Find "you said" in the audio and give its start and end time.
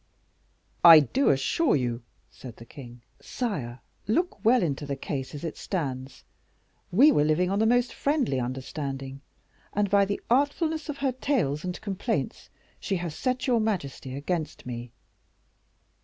1.75-2.57